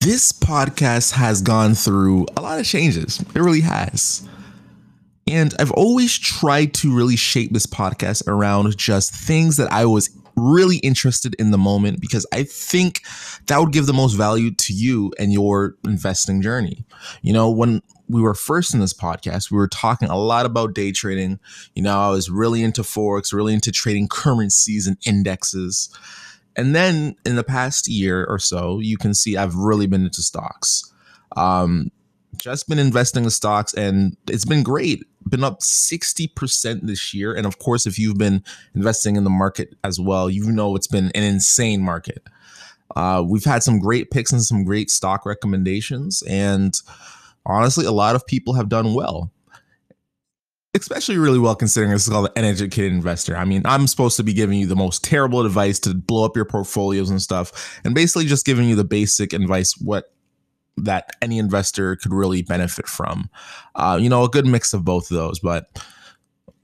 [0.00, 3.20] this podcast has gone through a lot of changes.
[3.20, 4.26] It really has.
[5.26, 10.08] And I've always tried to really shape this podcast around just things that I was
[10.36, 13.02] really interested in the moment because I think
[13.46, 16.84] that would give the most value to you and your investing journey.
[17.22, 20.74] You know, when we were first in this podcast, we were talking a lot about
[20.74, 21.40] day trading.
[21.74, 25.90] You know, I was really into Forex, really into trading currencies and indexes.
[26.58, 30.22] And then in the past year or so, you can see I've really been into
[30.22, 30.92] stocks.
[31.36, 31.92] Um,
[32.36, 35.04] just been investing in stocks and it's been great.
[35.28, 37.32] Been up 60% this year.
[37.32, 38.42] And of course, if you've been
[38.74, 42.24] investing in the market as well, you know it's been an insane market.
[42.96, 46.22] Uh, we've had some great picks and some great stock recommendations.
[46.28, 46.74] And
[47.46, 49.30] honestly, a lot of people have done well
[50.80, 53.36] especially really well considering this is called Uneducated Investor.
[53.36, 56.36] I mean, I'm supposed to be giving you the most terrible advice to blow up
[56.36, 60.12] your portfolios and stuff, and basically just giving you the basic advice what
[60.84, 63.30] that any investor could really benefit from.
[63.74, 65.38] Uh, you know, a good mix of both of those.
[65.40, 65.66] But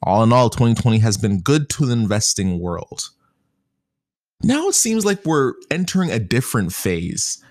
[0.02, 3.11] all in all, 2020 has been good to the investing world.
[4.42, 7.42] Now it seems like we're entering a different phase.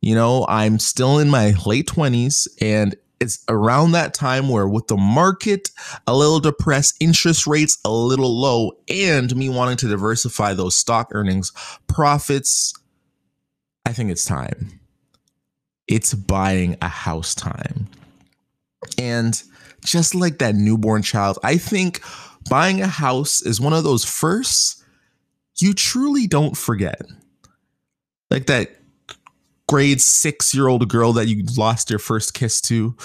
[0.00, 4.86] You know, I'm still in my late 20s, and it's around that time where with
[4.88, 5.70] the market
[6.06, 11.08] a little depressed, interest rates a little low, and me wanting to diversify those stock
[11.12, 11.52] earnings,
[11.86, 12.74] profits,
[13.86, 14.80] I think it's time.
[15.86, 17.88] It's buying a house time.
[18.98, 19.42] And
[19.84, 22.00] just like that newborn child, I think
[22.48, 24.82] buying a house is one of those firsts
[25.58, 27.00] you truly don't forget.
[28.30, 28.76] Like that
[29.68, 32.96] grade six year old girl that you lost your first kiss to.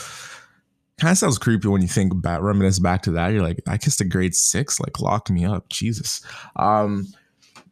[0.99, 3.29] Kind of sounds creepy when you think about reminisce back to that.
[3.29, 6.21] You're like, I kissed a grade six, like lock me up, Jesus.
[6.57, 7.07] Um,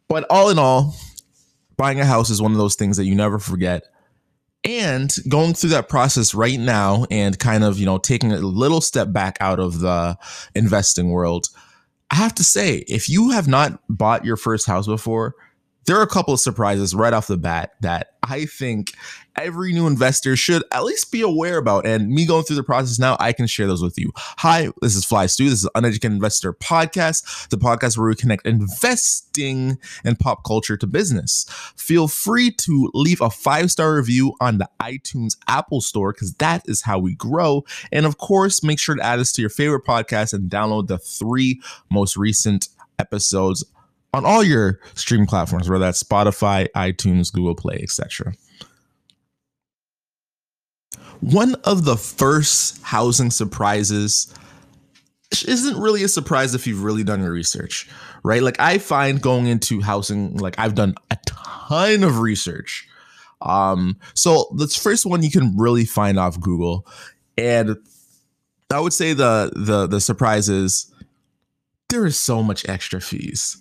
[0.08, 0.96] but all in all,
[1.76, 3.84] buying a house is one of those things that you never forget.
[4.64, 8.82] And going through that process right now and kind of, you know, taking a little
[8.82, 10.18] step back out of the
[10.56, 11.48] investing world,
[12.10, 15.36] I have to say, if you have not bought your first house before,
[15.86, 18.94] there are a couple of surprises right off the bat that I think
[19.36, 21.86] every new investor should at least be aware about.
[21.86, 24.12] And me going through the process now, I can share those with you.
[24.16, 25.50] Hi, this is Fly Stu.
[25.50, 30.88] This is Uneducated Investor Podcast, the podcast where we connect investing and pop culture to
[30.88, 31.46] business.
[31.76, 36.64] Feel free to leave a five star review on the iTunes Apple Store because that
[36.66, 37.64] is how we grow.
[37.92, 40.98] And of course, make sure to add us to your favorite podcast and download the
[40.98, 43.64] three most recent episodes
[44.18, 48.34] on all your streaming platforms, whether that's Spotify, iTunes, Google Play, etc.
[51.22, 54.34] One of the first housing surprises
[55.46, 57.88] isn't really a surprise if you've really done your research,
[58.24, 58.42] right?
[58.42, 62.88] Like I find going into housing, like I've done a ton of research.
[63.42, 66.88] Um, so the first one you can really find off Google,
[67.38, 67.78] and
[68.72, 70.92] I would say the the the surprise is
[71.90, 73.58] there is so much extra fees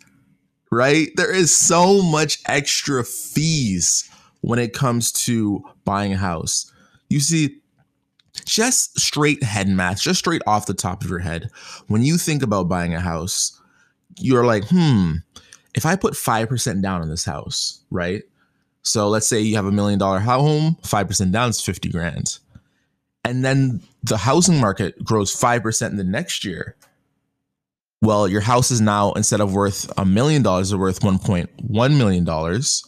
[0.70, 1.08] right?
[1.16, 4.08] There is so much extra fees
[4.40, 6.70] when it comes to buying a house.
[7.08, 7.58] You see,
[8.44, 11.50] just straight head math, just straight off the top of your head,
[11.88, 13.60] when you think about buying a house,
[14.18, 15.12] you're like, hmm,
[15.74, 18.22] if I put 5% down on this house, right?
[18.82, 22.38] So let's say you have a million dollar home, 5% down is 50 grand.
[23.24, 26.76] And then the housing market grows 5% in the next year
[28.02, 31.50] well, your house is now instead of worth a million dollars, are worth one point
[31.58, 32.84] one million dollars.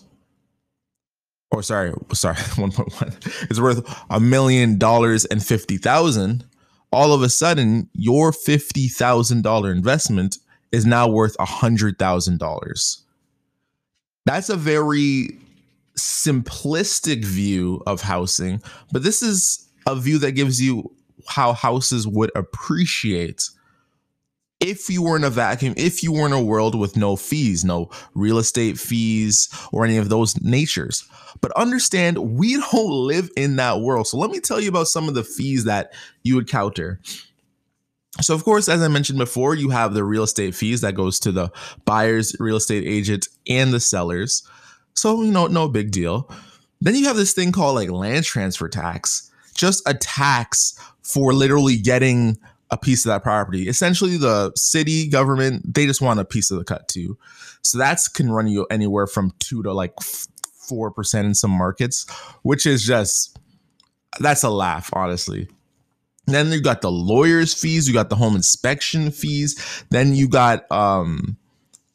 [1.50, 3.16] Or sorry, sorry, one point one.
[3.50, 6.44] It's worth a million dollars and fifty thousand.
[6.90, 10.38] All of a sudden, your fifty thousand dollar investment
[10.72, 13.04] is now worth a hundred thousand dollars.
[14.26, 15.38] That's a very
[15.96, 20.92] simplistic view of housing, but this is a view that gives you
[21.26, 23.48] how houses would appreciate
[24.60, 27.64] if you were in a vacuum, if you were in a world with no fees,
[27.64, 31.08] no real estate fees or any of those natures.
[31.40, 34.08] But understand, we don't live in that world.
[34.08, 35.92] So let me tell you about some of the fees that
[36.22, 37.00] you would counter.
[38.20, 41.20] So of course, as I mentioned before, you have the real estate fees that goes
[41.20, 41.52] to the
[41.84, 44.42] buyers, real estate agent, and the sellers.
[44.94, 46.28] So, you know, no big deal.
[46.80, 51.76] Then you have this thing called like land transfer tax, just a tax for literally
[51.76, 52.38] getting
[52.70, 53.68] a piece of that property.
[53.68, 57.18] Essentially, the city government they just want a piece of the cut too.
[57.62, 62.06] So that's can run you anywhere from two to like four percent in some markets,
[62.42, 63.38] which is just
[64.20, 65.48] that's a laugh, honestly.
[66.26, 70.70] Then you got the lawyers' fees, you got the home inspection fees, then you got
[70.70, 71.36] um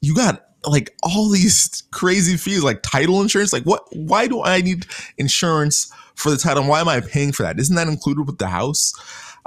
[0.02, 4.62] you got like all these crazy fees like title insurance like what why do i
[4.62, 4.86] need
[5.18, 8.48] insurance for the title why am i paying for that isn't that included with the
[8.48, 8.94] house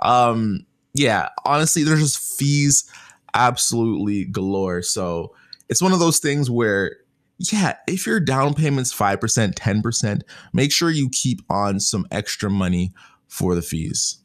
[0.02, 2.90] um yeah honestly there's just fees
[3.34, 5.34] absolutely galore so
[5.68, 6.96] it's one of those things where
[7.38, 10.22] yeah if your down payment's 5% 10%
[10.52, 12.92] make sure you keep on some extra money
[13.28, 14.18] for the fees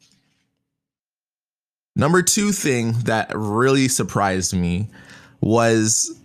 [1.96, 4.90] number two thing that really surprised me
[5.42, 6.18] was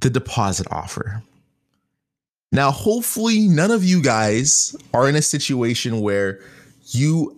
[0.00, 1.22] the deposit offer.
[2.50, 6.40] Now, hopefully, none of you guys are in a situation where
[6.90, 7.37] you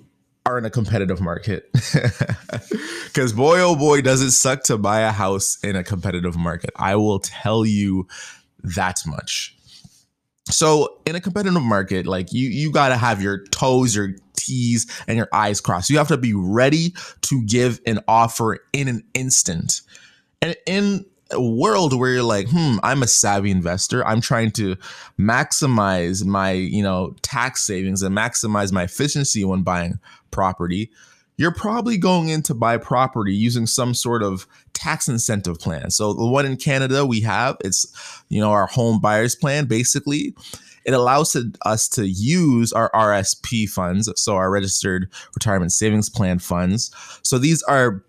[0.51, 1.71] are in a competitive market.
[3.13, 6.71] Because boy, oh boy, does it suck to buy a house in a competitive market.
[6.77, 8.07] I will tell you
[8.63, 9.57] that much.
[10.45, 14.87] So, in a competitive market, like you, you got to have your toes, your T's,
[15.09, 15.91] and your I's crossed.
[15.91, 19.81] You have to be ready to give an offer in an instant.
[20.41, 24.07] And in a world where you're like, hmm, I'm a savvy investor.
[24.07, 24.77] I'm trying to
[25.19, 29.99] maximize my, you know, tax savings and maximize my efficiency when buying
[30.31, 30.91] property.
[31.37, 35.91] You're probably going in to buy property using some sort of tax incentive plan.
[35.91, 37.87] So the one in Canada we have, it's,
[38.29, 39.65] you know, our home buyers plan.
[39.65, 40.35] Basically,
[40.85, 46.91] it allows us to use our RSP funds, so our registered retirement savings plan funds.
[47.23, 48.03] So these are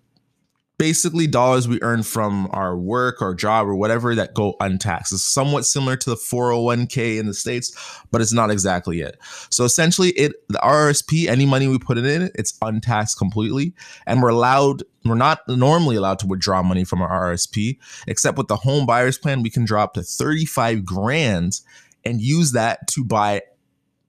[0.81, 5.13] basically dollars we earn from our work or job or whatever that go untaxed.
[5.13, 7.71] It's somewhat similar to the 401k in the States,
[8.09, 9.15] but it's not exactly it.
[9.51, 13.75] So essentially it the RRSP, any money we put in it, it's untaxed completely.
[14.07, 18.47] And we're allowed, we're not normally allowed to withdraw money from our RRSP, except with
[18.47, 21.61] the home buyers plan, we can drop to 35 grand
[22.03, 23.43] and use that to buy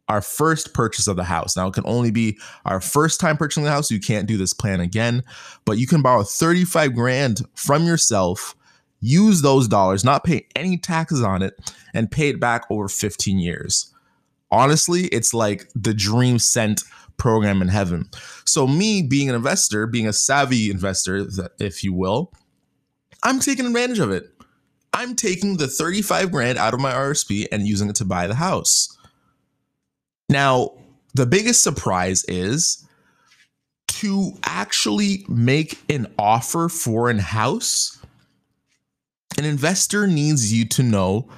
[0.08, 1.56] our first purchase of the house.
[1.56, 3.90] Now, it can only be our first time purchasing the house.
[3.90, 5.22] You can't do this plan again,
[5.64, 8.54] but you can borrow 35 grand from yourself,
[9.00, 11.54] use those dollars, not pay any taxes on it,
[11.94, 13.92] and pay it back over 15 years.
[14.50, 16.82] Honestly, it's like the dream sent
[17.16, 18.08] program in heaven.
[18.44, 21.26] So, me being an investor, being a savvy investor,
[21.58, 22.32] if you will,
[23.22, 24.28] I'm taking advantage of it.
[24.92, 28.34] I'm taking the 35 grand out of my RSP and using it to buy the
[28.34, 28.88] house.
[30.28, 30.72] Now,
[31.14, 32.86] the biggest surprise is
[33.88, 37.98] to actually make an offer for an house,
[39.38, 41.28] an investor needs you to know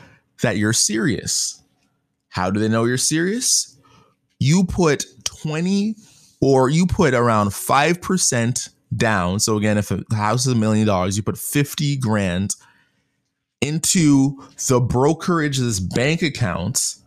[0.42, 1.60] that you're serious.
[2.28, 3.78] How do they know you're serious?
[4.38, 5.94] You put 20
[6.40, 9.40] or you put around 5% down.
[9.40, 12.54] So again, if a house is a million dollars, you put 50 grand
[13.60, 17.03] into the brokerage's bank accounts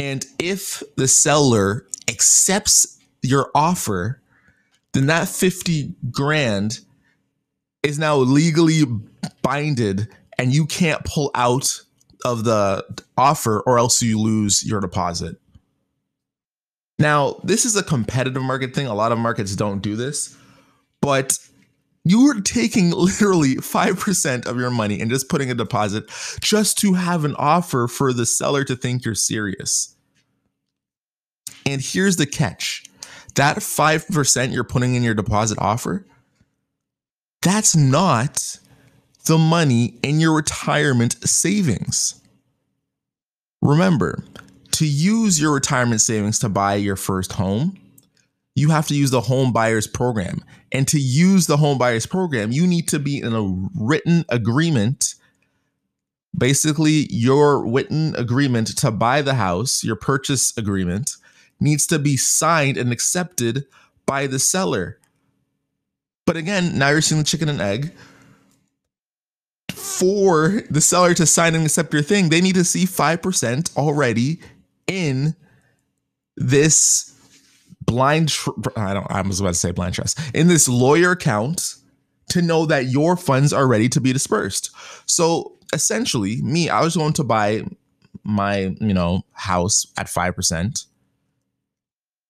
[0.00, 4.22] and if the seller accepts your offer,
[4.94, 6.80] then that 50 grand
[7.82, 8.82] is now legally
[9.42, 10.08] binded
[10.38, 11.82] and you can't pull out
[12.24, 12.82] of the
[13.18, 15.36] offer or else you lose your deposit.
[16.98, 18.86] Now, this is a competitive market thing.
[18.86, 20.34] A lot of markets don't do this,
[21.02, 21.38] but
[22.04, 26.08] you're taking literally 5% of your money and just putting a deposit
[26.40, 29.94] just to have an offer for the seller to think you're serious.
[31.66, 32.84] And here's the catch
[33.36, 36.04] that 5% you're putting in your deposit offer,
[37.42, 38.58] that's not
[39.26, 42.20] the money in your retirement savings.
[43.62, 44.24] Remember,
[44.72, 47.78] to use your retirement savings to buy your first home,
[48.54, 50.44] you have to use the home buyers program.
[50.72, 55.14] And to use the home buyers program, you need to be in a written agreement.
[56.36, 61.12] Basically, your written agreement to buy the house, your purchase agreement,
[61.58, 63.64] needs to be signed and accepted
[64.06, 64.98] by the seller.
[66.26, 67.92] But again, now you're seeing the chicken and egg.
[69.72, 74.40] For the seller to sign and accept your thing, they need to see 5% already
[74.86, 75.34] in
[76.36, 77.09] this
[77.90, 81.76] blind tr- I don't I was about to say blind trust in this lawyer account
[82.30, 84.70] to know that your funds are ready to be dispersed.
[85.06, 87.64] So essentially, me, I was going to buy
[88.24, 90.86] my, you know, house at 5%.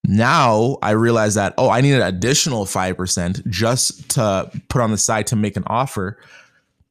[0.05, 4.99] Now I realize that, oh, I need an additional 5% just to put on the
[4.99, 6.19] side to make an offer.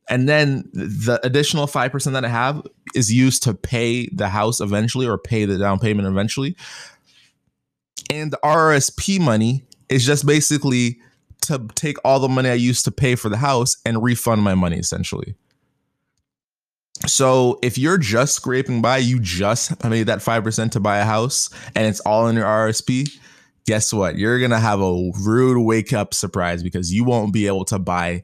[0.08, 5.08] And then the additional 5% that I have is used to pay the house eventually
[5.08, 6.56] or pay the down payment eventually.
[8.10, 11.00] And the RSP money is just basically
[11.44, 14.56] to take all the money I used to pay for the house and refund my
[14.56, 15.36] money essentially.
[17.08, 21.50] So if you're just scraping by, you just made that 5% to buy a house
[21.76, 23.10] and it's all in your RSP,
[23.66, 24.18] guess what?
[24.18, 27.80] You're going to have a rude wake up surprise because you won't be able to
[27.80, 28.24] buy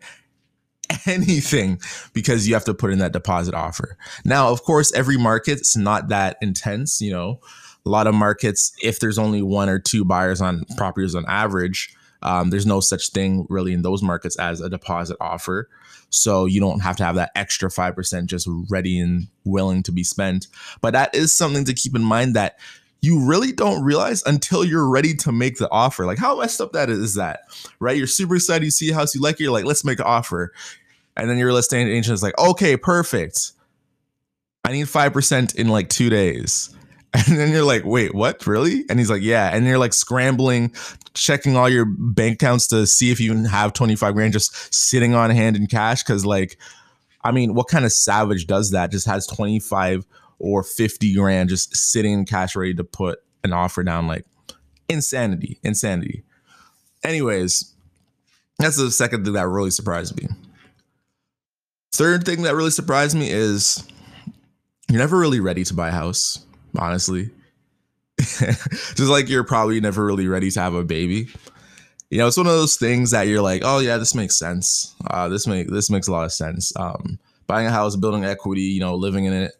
[1.05, 1.79] anything
[2.13, 3.97] because you have to put in that deposit offer.
[4.23, 6.99] Now, of course, every market's not that intense.
[6.99, 7.39] You know,
[7.85, 11.95] a lot of markets, if there's only one or two buyers on properties on average,
[12.21, 15.69] um, there's no such thing really in those markets as a deposit offer.
[16.09, 20.03] So you don't have to have that extra 5% just ready and willing to be
[20.03, 20.47] spent.
[20.81, 22.57] But that is something to keep in mind that
[23.01, 26.05] you really don't realize until you're ready to make the offer.
[26.05, 27.41] Like how messed up that is that,
[27.79, 27.97] right?
[27.97, 30.05] You're super excited, you see a house you like, it, you're like, let's make an
[30.05, 30.53] offer.
[31.15, 33.51] And then your estate agent is like, okay, perfect.
[34.63, 36.75] I need 5% in like two days.
[37.27, 38.45] And then you're like, wait, what?
[38.45, 38.83] Really?
[38.89, 39.55] And he's like, yeah.
[39.55, 40.73] And you're like scrambling,
[41.13, 45.15] checking all your bank accounts to see if you even have 25 grand just sitting
[45.15, 46.03] on hand in cash.
[46.03, 46.57] Cause like,
[47.23, 48.91] I mean, what kind of savage does that?
[48.91, 50.05] Just has 25
[50.39, 54.07] or 50 grand just sitting in cash ready to put an offer down.
[54.07, 54.25] Like
[54.89, 56.23] insanity, insanity.
[57.03, 57.73] Anyways,
[58.59, 60.27] that's the second thing that really surprised me.
[61.93, 63.87] Third thing that really surprised me is
[64.89, 66.44] you're never really ready to buy a house,
[66.77, 67.29] honestly.
[68.17, 71.27] Just like you're probably never really ready to have a baby.
[72.09, 74.95] You know, it's one of those things that you're like, oh yeah, this makes sense.
[75.09, 76.71] Uh, this make this makes a lot of sense.
[76.77, 79.53] Um, buying a house, building equity, you know, living in it.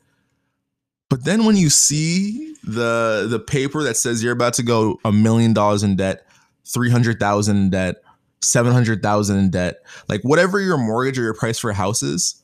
[1.10, 5.12] But then when you see the the paper that says you're about to go a
[5.12, 6.25] million dollars in debt,
[6.65, 7.98] three hundred thousand in debt,
[8.45, 12.41] 700,000 in debt, like whatever your mortgage or your price for a house is,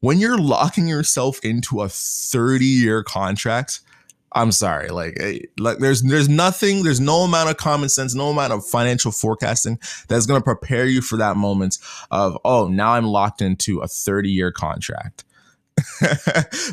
[0.00, 3.80] when you're locking yourself into a 30 year contract,
[4.34, 5.16] I'm sorry, like,
[5.58, 9.78] like there's there's nothing, there's no amount of common sense, no amount of financial forecasting
[10.08, 11.78] that's to prepare you for that moment
[12.10, 15.24] of, oh, now I'm locked into a 30 year contract.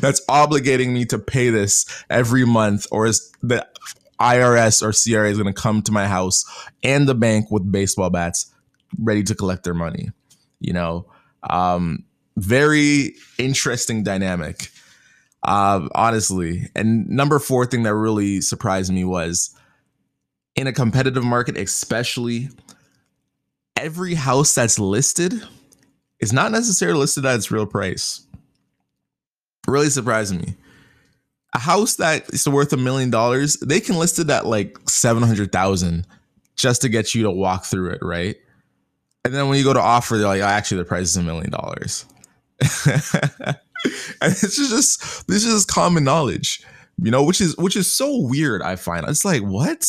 [0.00, 3.66] that's obligating me to pay this every month, or is the
[4.20, 6.44] IRS or CRA is to come to my house
[6.82, 8.52] and the bank with baseball bats
[9.00, 10.10] ready to collect their money.
[10.60, 11.06] You know,
[11.50, 12.04] um,
[12.36, 14.68] very interesting dynamic,
[15.42, 16.68] uh, honestly.
[16.74, 19.54] And number four thing that really surprised me was
[20.54, 22.48] in a competitive market, especially
[23.76, 25.42] every house that's listed
[26.20, 28.24] is not necessarily listed at its real price.
[29.66, 30.54] Really surprised me.
[31.54, 36.06] A house that is worth a million dollars, they can list it at like 700,000
[36.56, 38.36] just to get you to walk through it, right?
[39.24, 41.22] And then when you go to offer, they're like, oh, actually, the price is a
[41.22, 42.04] million dollars.
[44.20, 46.62] And this is just this is common knowledge,
[47.02, 48.62] you know, which is which is so weird.
[48.62, 49.84] I find it's like what,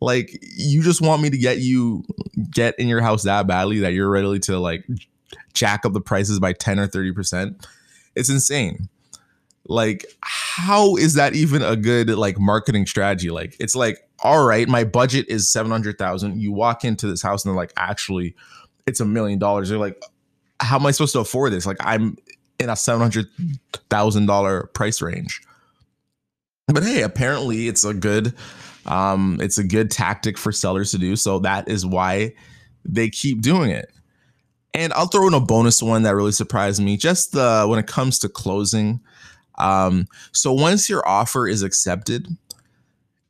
[0.00, 2.04] like you just want me to get you
[2.50, 4.84] get in your house that badly that you're ready to like
[5.54, 7.66] jack up the prices by ten or thirty percent.
[8.14, 8.88] It's insane.
[9.68, 13.30] Like, how is that even a good like marketing strategy?
[13.30, 16.40] Like, it's like, all right, my budget is seven hundred thousand.
[16.40, 18.34] You walk into this house and they're like, actually,
[18.86, 19.68] it's a million dollars.
[19.68, 20.02] They're like,
[20.60, 21.66] how am I supposed to afford this?
[21.66, 22.16] Like I'm
[22.62, 23.28] in a seven hundred
[23.90, 25.40] thousand dollar price range.
[26.68, 28.34] But hey, apparently it's a good
[28.86, 31.16] um it's a good tactic for sellers to do.
[31.16, 32.34] So that is why
[32.84, 33.90] they keep doing it.
[34.74, 36.96] And I'll throw in a bonus one that really surprised me.
[36.96, 39.00] Just the when it comes to closing.
[39.58, 42.26] Um, so once your offer is accepted,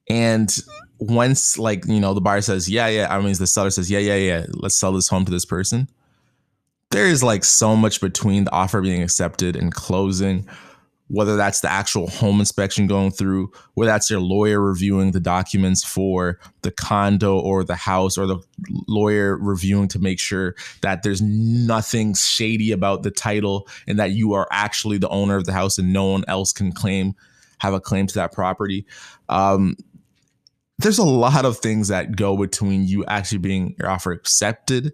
[0.08, 0.56] and
[0.98, 3.98] once like you know the buyer says yeah yeah i mean the seller says yeah
[3.98, 5.88] yeah yeah let's sell this home to this person
[6.92, 10.46] there is like so much between the offer being accepted and closing
[11.08, 15.84] whether that's the actual home inspection going through whether that's your lawyer reviewing the documents
[15.84, 18.38] for the condo or the house or the
[18.88, 24.32] lawyer reviewing to make sure that there's nothing shady about the title and that you
[24.32, 27.14] are actually the owner of the house and no one else can claim
[27.58, 28.84] have a claim to that property.
[29.28, 29.76] Um,
[30.78, 34.92] there's a lot of things that go between you actually being your offer accepted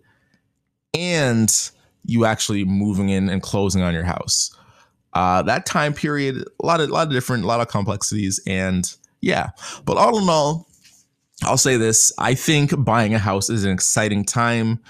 [0.93, 1.71] and
[2.09, 4.51] you actually moving in and closing on your house.
[5.13, 8.97] Uh, that time period, a lot of lot of different, a lot of complexities, and
[9.21, 9.51] yeah.
[9.85, 10.67] But all in all,
[11.45, 14.81] I'll say this: I think buying a house is an exciting time,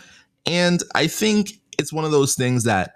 [0.46, 2.94] and I think it's one of those things that,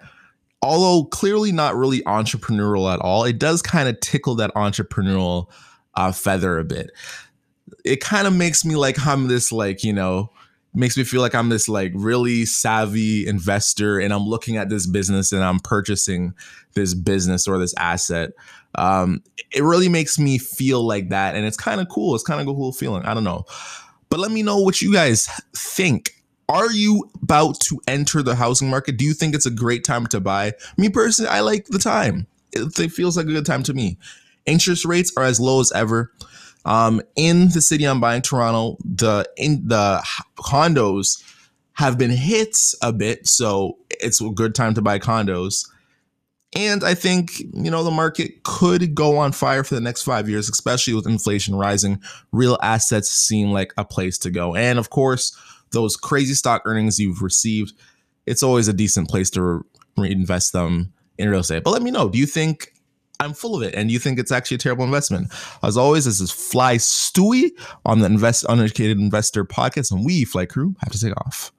[0.61, 5.47] although clearly not really entrepreneurial at all, it does kind of tickle that entrepreneurial
[5.95, 6.91] uh, feather a bit
[7.83, 10.31] it kind of makes me like I'm this like, you know,
[10.73, 14.87] makes me feel like I'm this like really savvy investor and I'm looking at this
[14.87, 16.33] business and I'm purchasing
[16.73, 18.31] this business or this asset.
[18.75, 21.35] Um, it really makes me feel like that.
[21.35, 22.15] And it's kind of cool.
[22.15, 23.03] It's kind of a cool feeling.
[23.03, 23.45] I don't know.
[24.09, 26.11] But let me know what you guys think.
[26.49, 28.97] Are you about to enter the housing market?
[28.97, 30.53] Do you think it's a great time to buy?
[30.77, 32.27] Me personally, I like the time.
[32.51, 33.97] It, it feels like a good time to me.
[34.45, 36.11] Interest rates are as low as ever.
[36.65, 40.01] Um, in the city I'm buying, Toronto, the in the
[40.37, 41.21] condos
[41.73, 45.67] have been hit a bit, so it's a good time to buy condos.
[46.55, 50.29] And I think, you know, the market could go on fire for the next five
[50.29, 51.99] years, especially with inflation rising.
[52.31, 54.55] Real assets seem like a place to go.
[54.55, 55.35] And of course,
[55.71, 57.73] those crazy stock earnings you've received,
[58.27, 59.65] it's always a decent place to
[59.97, 61.63] reinvest them in real estate.
[61.63, 62.72] But let me know, do you think
[63.23, 65.33] I'm full of it and you think it's actually a terrible investment?
[65.63, 67.51] As always, this is Fly Stewie
[67.85, 71.51] on the Invest Uneducated Investor podcast, and we, Fly Crew, have to take off.